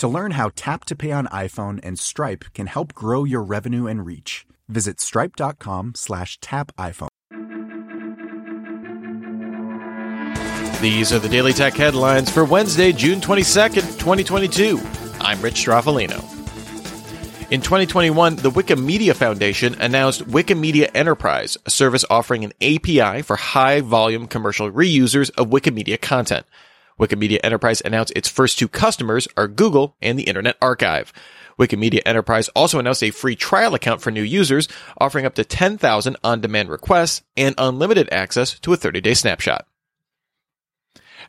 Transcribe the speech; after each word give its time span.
To 0.00 0.08
learn 0.08 0.30
how 0.30 0.50
Tap 0.56 0.86
to 0.86 0.96
Pay 0.96 1.12
on 1.12 1.26
iPhone 1.26 1.78
and 1.82 1.98
Stripe 1.98 2.46
can 2.54 2.68
help 2.68 2.94
grow 2.94 3.24
your 3.24 3.42
revenue 3.42 3.86
and 3.86 4.06
reach, 4.06 4.46
visit 4.66 4.98
stripe.com 4.98 5.92
slash 5.94 6.38
tap 6.40 6.72
iPhone. 6.78 7.08
These 10.80 11.12
are 11.12 11.18
the 11.18 11.28
Daily 11.28 11.52
Tech 11.52 11.74
headlines 11.74 12.30
for 12.30 12.46
Wednesday, 12.46 12.92
June 12.92 13.20
22nd, 13.20 13.98
2022. 13.98 14.80
I'm 15.20 15.42
Rich 15.42 15.66
Stroffolino. 15.66 16.24
In 17.50 17.60
2021, 17.60 18.36
the 18.36 18.50
Wikimedia 18.50 19.14
Foundation 19.14 19.74
announced 19.82 20.26
Wikimedia 20.26 20.90
Enterprise, 20.94 21.58
a 21.66 21.70
service 21.70 22.06
offering 22.08 22.42
an 22.44 22.54
API 22.62 23.20
for 23.20 23.36
high 23.36 23.82
volume 23.82 24.28
commercial 24.28 24.72
reusers 24.72 25.30
of 25.36 25.48
Wikimedia 25.48 26.00
content. 26.00 26.46
Wikimedia 27.00 27.40
Enterprise 27.42 27.80
announced 27.82 28.12
its 28.14 28.28
first 28.28 28.58
two 28.58 28.68
customers 28.68 29.26
are 29.36 29.48
Google 29.48 29.96
and 30.02 30.18
the 30.18 30.24
Internet 30.24 30.58
Archive. 30.60 31.12
Wikimedia 31.58 32.02
Enterprise 32.04 32.48
also 32.50 32.78
announced 32.78 33.02
a 33.02 33.10
free 33.10 33.34
trial 33.34 33.74
account 33.74 34.02
for 34.02 34.10
new 34.10 34.22
users, 34.22 34.68
offering 35.00 35.24
up 35.24 35.34
to 35.34 35.44
10,000 35.44 36.16
on-demand 36.22 36.68
requests 36.68 37.22
and 37.36 37.54
unlimited 37.56 38.08
access 38.12 38.58
to 38.60 38.74
a 38.74 38.76
30-day 38.76 39.14
snapshot. 39.14 39.66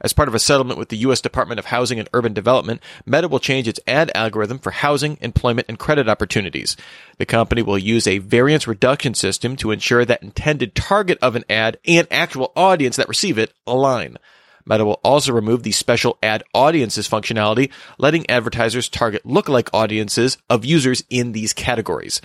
As 0.02 0.14
part 0.14 0.28
of 0.28 0.36
a 0.36 0.40
settlement 0.40 0.80
with 0.80 0.90
the 0.90 0.98
U.S. 0.98 1.22
Department 1.22 1.60
of 1.60 1.66
Housing 1.66 2.00
and 2.00 2.10
Urban 2.14 2.34
Development, 2.34 2.82
Meta 3.06 3.28
will 3.28 3.40
change 3.40 3.68
its 3.68 3.80
ad 3.86 4.12
algorithm 4.16 4.58
for 4.58 4.72
housing, 4.72 5.18
employment, 5.22 5.68
and 5.70 5.78
credit 5.78 6.10
opportunities. 6.10 6.76
The 7.18 7.26
company 7.26 7.62
will 7.62 7.78
use 7.78 8.08
a 8.08 8.18
variance 8.18 8.68
reduction 8.68 9.14
system 9.14 9.56
to 9.58 9.72
ensure 9.72 10.04
that 10.06 10.24
intended 10.24 10.76
target 10.76 11.20
of 11.22 11.36
an 11.36 11.46
ad 11.50 11.78
and 11.86 12.08
actual 12.10 12.52
audience 12.56 12.96
that 12.96 13.10
receive 13.10 13.38
it 13.38 13.54
align. 13.68 14.18
Meta 14.66 14.86
will 14.86 15.00
also 15.04 15.32
remove 15.32 15.64
the 15.64 15.72
special 15.72 16.18
ad 16.22 16.44
audiences 16.54 17.08
functionality, 17.08 17.72
letting 17.98 18.30
advertisers 18.30 18.90
target 18.90 19.26
lookalike 19.26 19.70
audiences 19.74 20.38
of 20.50 20.66
users 20.66 21.04
in 21.10 21.32
these 21.32 21.54
categories. 21.54 22.22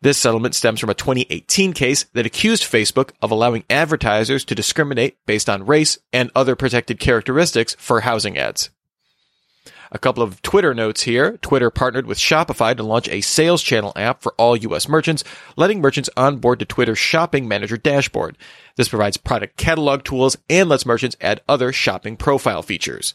This 0.00 0.18
settlement 0.18 0.56
stems 0.56 0.80
from 0.80 0.90
a 0.90 0.94
2018 0.94 1.72
case 1.72 2.04
that 2.12 2.26
accused 2.26 2.64
Facebook 2.64 3.10
of 3.22 3.30
allowing 3.30 3.64
advertisers 3.70 4.44
to 4.46 4.54
discriminate 4.54 5.16
based 5.26 5.48
on 5.48 5.64
race 5.64 5.98
and 6.12 6.30
other 6.34 6.56
protected 6.56 6.98
characteristics 6.98 7.76
for 7.78 8.00
housing 8.00 8.36
ads. 8.36 8.70
A 9.94 9.98
couple 9.98 10.22
of 10.22 10.40
Twitter 10.40 10.72
notes 10.72 11.02
here. 11.02 11.36
Twitter 11.42 11.68
partnered 11.68 12.06
with 12.06 12.16
Shopify 12.16 12.74
to 12.74 12.82
launch 12.82 13.10
a 13.10 13.20
sales 13.20 13.62
channel 13.62 13.92
app 13.94 14.22
for 14.22 14.32
all 14.38 14.56
U.S. 14.56 14.88
merchants, 14.88 15.22
letting 15.54 15.82
merchants 15.82 16.08
onboard 16.16 16.60
to 16.60 16.64
Twitter's 16.64 16.98
shopping 16.98 17.46
manager 17.46 17.76
dashboard. 17.76 18.38
This 18.76 18.88
provides 18.88 19.18
product 19.18 19.58
catalog 19.58 20.02
tools 20.02 20.38
and 20.48 20.70
lets 20.70 20.86
merchants 20.86 21.16
add 21.20 21.42
other 21.46 21.74
shopping 21.74 22.16
profile 22.16 22.62
features. 22.62 23.12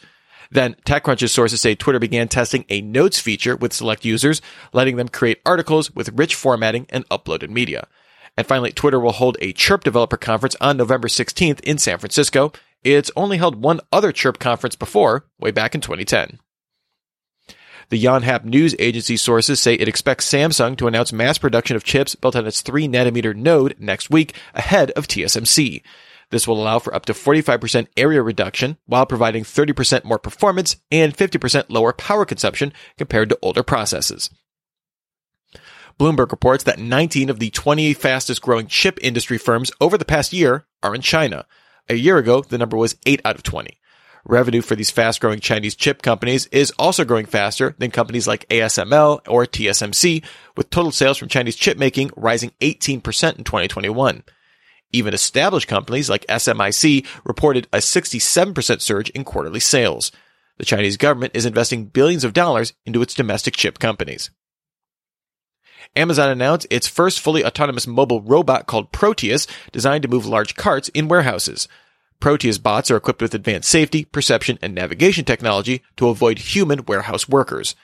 Then 0.52 0.76
TechCrunch's 0.86 1.32
sources 1.32 1.62
say 1.62 1.74
Twitter 1.74 1.98
began 1.98 2.28
testing 2.28 2.64
a 2.70 2.82
notes 2.82 3.20
feature 3.20 3.56
with 3.56 3.74
select 3.74 4.06
users, 4.06 4.40
letting 4.72 4.98
them 4.98 5.10
create 5.10 5.42
articles 5.48 5.90
with 5.96 6.18
rich 6.18 6.36
formatting 6.36 6.86
and 6.90 7.10
uploaded 7.10 7.50
media. 7.50 7.88
And 8.38 8.46
finally, 8.46 8.72
Twitter 8.72 9.00
will 9.00 9.14
hold 9.14 9.36
a 9.42 9.52
Chirp 9.52 9.84
developer 9.84 10.16
conference 10.16 10.56
on 10.62 10.78
November 10.78 11.08
16th 11.08 11.60
in 11.62 11.80
San 11.80 11.98
Francisco. 11.98 12.54
It's 12.84 13.10
only 13.16 13.38
held 13.38 13.56
one 13.64 13.80
other 13.92 14.12
Chirp 14.12 14.38
conference 14.38 14.76
before, 14.76 15.26
way 15.40 15.50
back 15.50 15.74
in 15.74 15.82
2010. 15.82 16.38
The 17.90 18.04
Yonhap 18.04 18.44
news 18.44 18.76
agency 18.80 19.16
sources 19.16 19.62
say 19.62 19.76
it 19.76 19.88
expects 19.88 20.30
Samsung 20.30 20.78
to 20.78 20.88
announce 20.88 21.14
mass 21.14 21.38
production 21.38 21.78
of 21.78 21.86
chips 21.86 22.16
built 22.16 22.36
on 22.36 22.46
its 22.46 22.62
3 22.62 22.86
nanometer 22.86 23.34
node 23.34 23.78
next 23.80 24.10
week 24.10 24.36
ahead 24.54 24.92
of 24.92 25.08
TSMC. 25.08 25.82
This 26.30 26.46
will 26.46 26.62
allow 26.62 26.80
for 26.80 26.94
up 26.94 27.06
to 27.06 27.14
45% 27.14 27.88
area 27.96 28.22
reduction 28.22 28.76
while 28.88 29.06
providing 29.06 29.46
30% 29.46 30.04
more 30.04 30.20
performance 30.20 30.76
and 30.92 31.16
50% 31.16 31.66
lower 31.70 31.94
power 31.94 32.26
consumption 32.26 32.74
compared 32.98 33.30
to 33.30 33.40
older 33.42 33.64
processes. 33.64 34.30
Bloomberg 35.98 36.32
reports 36.32 36.66
that 36.66 36.80
19 36.80 37.30
of 37.30 37.40
the 37.40 37.50
20 37.50 37.94
fastest 37.94 38.42
growing 38.42 38.68
chip 38.68 39.00
industry 39.02 39.38
firms 39.38 39.72
over 39.80 39.98
the 39.98 40.04
past 40.04 40.34
year 40.34 40.66
are 40.84 40.94
in 40.94 41.02
China. 41.02 41.46
A 41.88 41.96
year 41.96 42.18
ago, 42.18 42.42
the 42.42 42.58
number 42.58 42.76
was 42.76 42.98
8 43.06 43.22
out 43.24 43.36
of 43.36 43.44
20. 43.44 43.80
Revenue 44.30 44.62
for 44.62 44.76
these 44.76 44.92
fast 44.92 45.22
growing 45.22 45.40
Chinese 45.40 45.74
chip 45.74 46.02
companies 46.02 46.48
is 46.48 46.72
also 46.72 47.06
growing 47.06 47.26
faster 47.26 47.76
than 47.78 47.92
companies 47.92 48.28
like 48.28 48.48
ASML 48.50 49.22
or 49.26 49.46
TSMC, 49.46 50.22
with 50.58 50.70
total 50.70 50.92
sales 50.92 51.18
from 51.18 51.30
Chinese 51.30 51.56
chip 51.56 51.78
making 51.78 52.12
rising 52.18 52.52
18% 52.60 52.98
in 53.38 53.46
2021. 53.46 54.24
Even 54.92 55.14
established 55.14 55.70
companies 55.70 56.10
like 56.10 56.28
SMIC 56.28 57.06
reported 57.24 57.70
a 57.72 57.78
67% 57.78 58.82
surge 58.82 59.10
in 59.12 59.24
quarterly 59.24 59.62
sales. 59.62 60.12
The 60.58 60.66
Chinese 60.66 60.98
government 60.98 61.32
is 61.34 61.46
investing 61.46 61.86
billions 61.86 62.26
of 62.26 62.34
dollars 62.34 62.74
into 62.86 63.02
its 63.02 63.14
domestic 63.14 63.56
chip 63.56 63.80
companies. 63.80 64.30
Amazon 65.96 66.30
announced 66.30 66.68
its 66.70 66.88
first 66.88 67.22
fully 67.22 67.46
autonomous 67.46 67.88
mobile 67.88 68.22
robot 68.22 68.68
called 68.68 68.92
Proteus, 68.92 69.48
designed 69.72 70.02
to 70.02 70.10
move 70.10 70.26
large 70.26 70.56
carts 70.56 70.90
in 70.90 71.08
warehouses. 71.08 71.70
Proteus 72.20 72.58
bots 72.58 72.90
are 72.90 72.98
equipped 72.98 73.22
with 73.22 73.36
advanced 73.36 73.70
safety, 73.70 74.06
perception, 74.06 74.58
and 74.62 74.74
navigation 74.74 75.26
technology 75.26 75.84
to 75.98 76.10
avoid 76.10 76.40
human 76.40 76.84
warehouse 76.86 77.30
workers. 77.30 77.76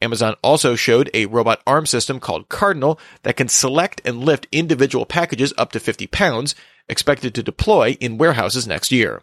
Amazon 0.00 0.34
also 0.42 0.74
showed 0.74 1.10
a 1.14 1.26
robot 1.26 1.62
arm 1.66 1.86
system 1.86 2.18
called 2.18 2.48
Cardinal 2.48 2.98
that 3.22 3.36
can 3.36 3.48
select 3.48 4.00
and 4.04 4.24
lift 4.24 4.48
individual 4.50 5.06
packages 5.06 5.52
up 5.56 5.72
to 5.72 5.80
50 5.80 6.06
pounds, 6.08 6.54
expected 6.88 7.34
to 7.34 7.42
deploy 7.42 7.96
in 8.00 8.18
warehouses 8.18 8.66
next 8.66 8.90
year. 8.90 9.22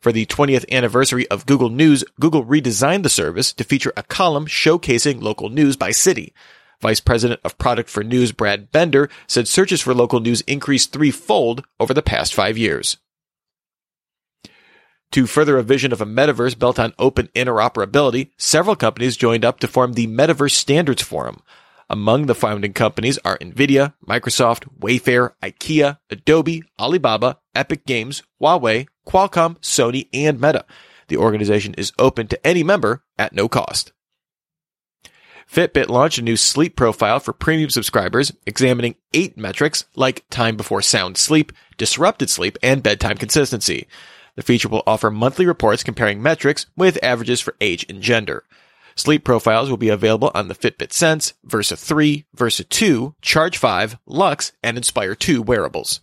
For 0.00 0.12
the 0.12 0.26
20th 0.26 0.64
anniversary 0.72 1.28
of 1.28 1.44
Google 1.44 1.68
News, 1.68 2.04
Google 2.18 2.44
redesigned 2.44 3.02
the 3.02 3.10
service 3.10 3.52
to 3.52 3.64
feature 3.64 3.92
a 3.96 4.02
column 4.02 4.46
showcasing 4.46 5.20
local 5.20 5.50
news 5.50 5.76
by 5.76 5.90
city. 5.90 6.32
Vice 6.80 7.00
President 7.00 7.40
of 7.44 7.58
Product 7.58 7.88
for 7.90 8.02
News 8.02 8.32
Brad 8.32 8.72
Bender 8.72 9.08
said 9.26 9.48
searches 9.48 9.80
for 9.80 9.94
local 9.94 10.20
news 10.20 10.40
increased 10.42 10.92
threefold 10.92 11.64
over 11.78 11.92
the 11.92 12.02
past 12.02 12.34
five 12.34 12.56
years. 12.56 12.96
To 15.12 15.26
further 15.26 15.58
a 15.58 15.64
vision 15.64 15.92
of 15.92 16.00
a 16.00 16.06
metaverse 16.06 16.56
built 16.56 16.78
on 16.78 16.94
open 16.98 17.28
interoperability, 17.34 18.30
several 18.38 18.76
companies 18.76 19.16
joined 19.16 19.44
up 19.44 19.58
to 19.60 19.68
form 19.68 19.94
the 19.94 20.06
Metaverse 20.06 20.52
Standards 20.52 21.02
Forum. 21.02 21.42
Among 21.90 22.26
the 22.26 22.36
founding 22.36 22.72
companies 22.72 23.18
are 23.24 23.36
Nvidia, 23.38 23.94
Microsoft, 24.06 24.68
Wayfair, 24.78 25.32
IKEA, 25.42 25.98
Adobe, 26.08 26.62
Alibaba, 26.78 27.38
Epic 27.56 27.84
Games, 27.84 28.22
Huawei, 28.40 28.86
Qualcomm, 29.04 29.58
Sony, 29.58 30.08
and 30.12 30.40
Meta. 30.40 30.64
The 31.08 31.16
organization 31.16 31.74
is 31.74 31.92
open 31.98 32.28
to 32.28 32.46
any 32.46 32.62
member 32.62 33.02
at 33.18 33.32
no 33.32 33.48
cost. 33.48 33.92
Fitbit 35.50 35.88
launched 35.88 36.18
a 36.18 36.22
new 36.22 36.36
sleep 36.36 36.76
profile 36.76 37.18
for 37.18 37.32
premium 37.32 37.70
subscribers, 37.70 38.32
examining 38.46 38.94
eight 39.12 39.36
metrics 39.36 39.84
like 39.96 40.24
time 40.30 40.56
before 40.56 40.80
sound 40.80 41.16
sleep, 41.16 41.50
disrupted 41.76 42.30
sleep, 42.30 42.56
and 42.62 42.84
bedtime 42.84 43.16
consistency. 43.16 43.88
The 44.36 44.42
feature 44.42 44.68
will 44.68 44.84
offer 44.86 45.10
monthly 45.10 45.46
reports 45.46 45.82
comparing 45.82 46.22
metrics 46.22 46.66
with 46.76 47.02
averages 47.02 47.40
for 47.40 47.56
age 47.60 47.84
and 47.88 48.00
gender. 48.00 48.44
Sleep 48.94 49.24
profiles 49.24 49.68
will 49.68 49.76
be 49.76 49.88
available 49.88 50.30
on 50.36 50.46
the 50.46 50.54
Fitbit 50.54 50.92
Sense, 50.92 51.32
Versa 51.42 51.76
3, 51.76 52.26
Versa 52.32 52.62
2, 52.62 53.16
Charge 53.20 53.58
5, 53.58 53.98
Luxe, 54.06 54.52
and 54.62 54.76
Inspire 54.76 55.16
2 55.16 55.42
wearables. 55.42 56.00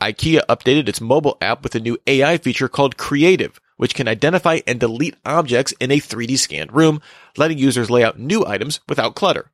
IKEA 0.00 0.40
updated 0.48 0.88
its 0.88 1.00
mobile 1.00 1.38
app 1.40 1.62
with 1.62 1.76
a 1.76 1.80
new 1.80 1.96
AI 2.08 2.38
feature 2.38 2.68
called 2.68 2.96
Kreativ, 2.96 3.58
which 3.76 3.94
can 3.94 4.08
identify 4.08 4.60
and 4.66 4.80
delete 4.80 5.16
objects 5.24 5.72
in 5.80 5.90
a 5.90 5.98
3D 5.98 6.38
scanned 6.38 6.72
room, 6.72 7.00
letting 7.36 7.58
users 7.58 7.90
lay 7.90 8.04
out 8.04 8.18
new 8.18 8.44
items 8.46 8.80
without 8.88 9.14
clutter. 9.14 9.50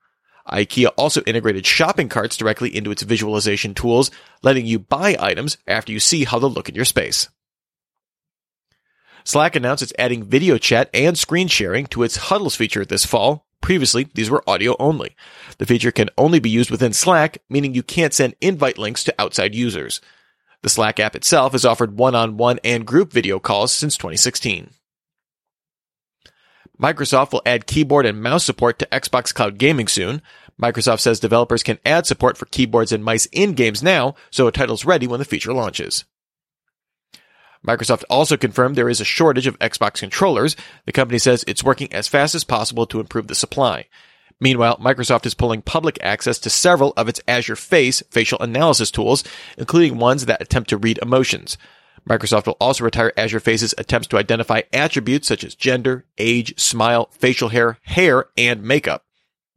IKEA 0.49 0.91
also 0.97 1.23
integrated 1.23 1.67
shopping 1.67 2.09
carts 2.09 2.37
directly 2.37 2.75
into 2.75 2.91
its 2.91 3.03
visualization 3.03 3.75
tools, 3.75 4.11
letting 4.43 4.67
you 4.67 4.79
buy 4.79 5.17
items 5.19 5.59
after 5.67 5.93
you 5.93 6.01
see 6.01 6.25
how 6.25 6.39
they 6.39 6.47
look 6.47 6.69
in 6.69 6.75
your 6.75 6.85
space. 6.85 7.29
Slack 9.25 9.55
announced 9.55 9.83
it's 9.83 9.93
adding 9.99 10.25
video 10.25 10.59
chat 10.59 10.89
and 10.95 11.17
screen 11.17 11.47
sharing 11.47 11.87
to 11.87 12.03
its 12.03 12.17
Huddles 12.17 12.57
feature 12.57 12.85
this 12.85 13.05
fall. 13.05 13.47
Previously, 13.61 14.09
these 14.15 14.31
were 14.31 14.49
audio 14.49 14.75
only. 14.79 15.15
The 15.59 15.67
feature 15.67 15.93
can 15.93 16.09
only 16.17 16.41
be 16.41 16.49
used 16.49 16.71
within 16.71 16.95
Slack, 16.95 17.39
meaning 17.51 17.75
you 17.75 17.83
can't 17.83 18.15
send 18.15 18.35
invite 18.41 18.79
links 18.79 19.05
to 19.05 19.15
outside 19.19 19.55
users. 19.55 20.01
The 20.63 20.69
Slack 20.69 21.01
app 21.01 21.17
itself 21.17 21.53
has 21.53 21.65
offered 21.65 21.97
one-on-one 21.97 22.61
and 22.63 22.87
group 22.87 23.13
video 23.13 23.39
calls 23.39 23.73
since 23.73 23.97
2016. 23.97 24.71
Microsoft 26.81 27.33
will 27.33 27.43
add 27.45 27.67
keyboard 27.67 28.07
and 28.07 28.23
mouse 28.23 28.45
support 28.45 28.79
to 28.79 28.87
Xbox 28.87 29.35
Cloud 29.35 29.59
Gaming 29.59 29.89
soon. 29.89 30.23
Microsoft 30.61 31.01
says 31.01 31.21
developers 31.21 31.63
can 31.63 31.79
add 31.85 32.07
support 32.07 32.39
for 32.39 32.47
keyboards 32.47 32.93
and 32.93 33.05
mice 33.05 33.27
in 33.33 33.53
games 33.53 33.83
now, 33.83 34.15
so 34.31 34.47
a 34.47 34.53
title's 34.53 34.85
ready 34.85 35.07
when 35.07 35.19
the 35.19 35.25
feature 35.25 35.53
launches. 35.53 36.05
Microsoft 37.67 38.05
also 38.09 38.39
confirmed 38.39 38.77
there 38.77 38.89
is 38.89 39.01
a 39.01 39.05
shortage 39.05 39.47
of 39.47 39.59
Xbox 39.59 40.01
controllers. 40.01 40.57
The 40.87 40.93
company 40.93 41.19
says 41.19 41.45
it's 41.47 41.65
working 41.65 41.93
as 41.93 42.09
fast 42.09 42.35
as 42.35 42.45
possible 42.45 42.87
to 42.87 43.01
improve 43.01 43.27
the 43.27 43.35
supply. 43.35 43.87
Meanwhile, 44.41 44.79
Microsoft 44.79 45.27
is 45.27 45.35
pulling 45.35 45.63
public 45.63 45.99
access 46.03 46.39
to 46.41 46.51
several 46.51 46.95
of 46.97 47.09
its 47.09 47.21
Azure 47.29 47.57
Face 47.57 48.03
facial 48.11 48.39
analysis 48.41 48.91
tools, 48.91 49.23
including 49.59 49.99
ones 49.99 50.27
that 50.27 50.41
attempt 50.41 50.71
to 50.71 50.79
read 50.79 50.99
emotions. 51.03 51.59
Microsoft 52.09 52.47
will 52.47 52.57
also 52.61 52.85
retire 52.85 53.13
Azure 53.17 53.41
Face's 53.41 53.75
attempts 53.77 54.09
to 54.09 54.17
identify 54.17 54.63
attributes 54.73 55.29
such 55.29 55.45
as 55.45 55.55
gender, 55.55 56.07
age, 56.17 56.59
smile, 56.59 57.11
facial 57.13 57.51
hair, 57.51 57.79
hair, 57.83 58.27
and 58.39 58.63
makeup. 58.63 59.05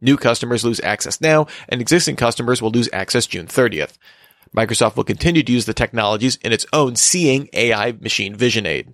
New 0.01 0.18
customers 0.18 0.65
lose 0.65 0.81
access 0.81 1.21
now, 1.21 1.47
and 1.69 1.79
existing 1.79 2.18
customers 2.18 2.62
will 2.62 2.71
lose 2.71 2.89
access 2.91 3.25
June 3.25 3.47
30th. 3.47 3.97
Microsoft 4.56 4.97
will 4.97 5.06
continue 5.06 5.41
to 5.41 5.51
use 5.51 5.65
the 5.65 5.74
technologies 5.74 6.36
in 6.44 6.51
its 6.51 6.65
own 6.74 6.97
Seeing 6.97 7.47
AI 7.53 7.94
machine 7.94 8.36
vision 8.36 8.65
aid. 8.65 8.94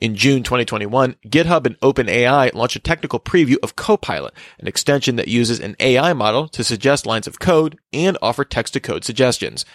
In 0.00 0.16
June 0.16 0.42
2021, 0.42 1.16
GitHub 1.26 1.66
and 1.66 1.78
OpenAI 1.80 2.54
launched 2.54 2.76
a 2.76 2.80
technical 2.80 3.20
preview 3.20 3.56
of 3.62 3.76
Copilot, 3.76 4.32
an 4.58 4.66
extension 4.66 5.16
that 5.16 5.28
uses 5.28 5.60
an 5.60 5.76
AI 5.78 6.14
model 6.14 6.48
to 6.48 6.64
suggest 6.64 7.04
lines 7.04 7.26
of 7.26 7.38
code 7.38 7.78
and 7.92 8.16
offer 8.22 8.42
text 8.42 8.72
to 8.72 8.80
code 8.80 9.04
suggestions. 9.04 9.66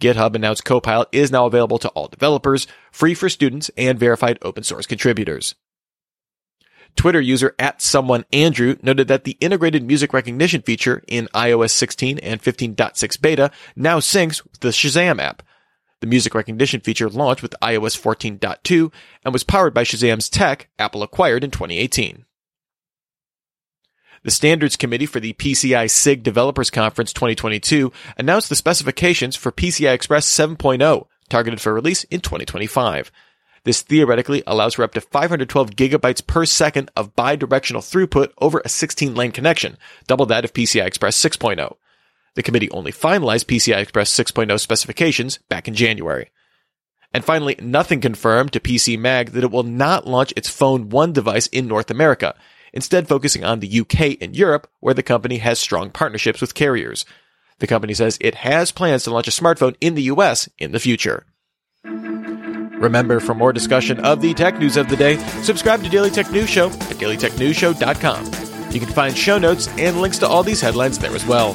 GitHub 0.00 0.34
announced 0.34 0.64
Copilot 0.64 1.08
is 1.12 1.30
now 1.30 1.46
available 1.46 1.78
to 1.78 1.88
all 1.90 2.08
developers, 2.08 2.66
free 2.90 3.14
for 3.14 3.28
students 3.28 3.70
and 3.76 3.96
verified 3.96 4.38
open 4.42 4.64
source 4.64 4.86
contributors. 4.86 5.54
Twitter 6.96 7.20
user 7.20 7.54
at 7.56 7.80
someone 7.80 8.24
Andrew 8.32 8.74
noted 8.82 9.06
that 9.06 9.22
the 9.22 9.36
integrated 9.38 9.84
music 9.84 10.12
recognition 10.12 10.62
feature 10.62 11.04
in 11.06 11.28
iOS 11.32 11.70
16 11.70 12.18
and 12.18 12.42
15.6 12.42 13.20
beta 13.20 13.52
now 13.76 14.00
syncs 14.00 14.42
with 14.42 14.58
the 14.58 14.70
Shazam 14.70 15.20
app. 15.20 15.44
The 16.00 16.06
music 16.06 16.34
recognition 16.34 16.80
feature 16.80 17.10
launched 17.10 17.42
with 17.42 17.54
iOS 17.62 17.98
14.2 18.00 18.92
and 19.22 19.32
was 19.32 19.44
powered 19.44 19.74
by 19.74 19.84
Shazam's 19.84 20.30
tech 20.30 20.68
Apple 20.78 21.02
acquired 21.02 21.44
in 21.44 21.50
2018. 21.50 22.24
The 24.22 24.30
Standards 24.30 24.76
Committee 24.76 25.06
for 25.06 25.20
the 25.20 25.32
PCI 25.34 25.90
SIG 25.90 26.22
Developers 26.22 26.70
Conference 26.70 27.12
2022 27.12 27.92
announced 28.18 28.48
the 28.48 28.56
specifications 28.56 29.36
for 29.36 29.52
PCI 29.52 29.94
Express 29.94 30.26
7.0, 30.26 31.06
targeted 31.28 31.60
for 31.60 31.72
release 31.72 32.04
in 32.04 32.20
2025. 32.20 33.10
This 33.64 33.82
theoretically 33.82 34.42
allows 34.46 34.74
for 34.74 34.84
up 34.84 34.92
to 34.94 35.00
512 35.00 35.70
gigabytes 35.70 36.26
per 36.26 36.46
second 36.46 36.90
of 36.96 37.14
bidirectional 37.14 37.80
throughput 37.80 38.32
over 38.38 38.62
a 38.64 38.70
16 38.70 39.14
lane 39.14 39.32
connection, 39.32 39.76
double 40.06 40.26
that 40.26 40.44
of 40.44 40.52
PCI 40.54 40.84
Express 40.84 41.22
6.0. 41.22 41.76
The 42.34 42.42
committee 42.42 42.70
only 42.70 42.92
finalized 42.92 43.46
PCI 43.46 43.82
Express 43.82 44.12
6.0 44.12 44.58
specifications 44.60 45.38
back 45.48 45.68
in 45.68 45.74
January. 45.74 46.30
And 47.12 47.24
finally, 47.24 47.56
nothing 47.60 48.00
confirmed 48.00 48.52
to 48.52 48.60
PC 48.60 48.98
Mag 48.98 49.30
that 49.30 49.42
it 49.42 49.50
will 49.50 49.64
not 49.64 50.06
launch 50.06 50.32
its 50.36 50.48
Phone 50.48 50.90
1 50.90 51.12
device 51.12 51.48
in 51.48 51.66
North 51.66 51.90
America, 51.90 52.36
instead 52.72 53.08
focusing 53.08 53.44
on 53.44 53.58
the 53.58 53.80
UK 53.80 54.16
and 54.20 54.36
Europe, 54.36 54.70
where 54.78 54.94
the 54.94 55.02
company 55.02 55.38
has 55.38 55.58
strong 55.58 55.90
partnerships 55.90 56.40
with 56.40 56.54
carriers. 56.54 57.04
The 57.58 57.66
company 57.66 57.94
says 57.94 58.16
it 58.20 58.36
has 58.36 58.70
plans 58.70 59.04
to 59.04 59.10
launch 59.10 59.26
a 59.28 59.32
smartphone 59.32 59.74
in 59.80 59.96
the 59.96 60.04
US 60.04 60.48
in 60.58 60.70
the 60.72 60.78
future. 60.78 61.26
Remember, 61.84 63.20
for 63.20 63.34
more 63.34 63.52
discussion 63.52 64.00
of 64.00 64.22
the 64.22 64.32
tech 64.32 64.58
news 64.58 64.76
of 64.78 64.88
the 64.88 64.96
day, 64.96 65.18
subscribe 65.42 65.82
to 65.82 65.90
Daily 65.90 66.10
Tech 66.10 66.30
News 66.30 66.48
Show 66.48 66.68
at 66.68 66.96
dailytechnewsshow.com. 66.96 68.72
You 68.72 68.80
can 68.80 68.88
find 68.88 69.16
show 69.16 69.36
notes 69.36 69.68
and 69.76 70.00
links 70.00 70.18
to 70.18 70.28
all 70.28 70.42
these 70.42 70.60
headlines 70.62 70.98
there 70.98 71.14
as 71.14 71.26
well. 71.26 71.54